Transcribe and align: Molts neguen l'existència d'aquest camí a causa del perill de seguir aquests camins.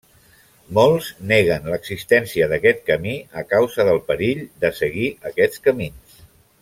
Molts 0.77 1.09
neguen 1.31 1.67
l'existència 1.73 2.47
d'aquest 2.53 2.81
camí 2.87 3.13
a 3.43 3.45
causa 3.53 3.85
del 3.91 4.03
perill 4.09 4.43
de 4.65 4.73
seguir 4.81 5.07
aquests 5.33 5.63
camins. 5.69 6.19